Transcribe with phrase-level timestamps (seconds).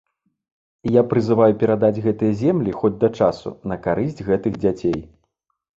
[0.99, 4.99] Я прызываю перадаць гэтыя землі, хоць да часу, на карысць гэтых дзяцей.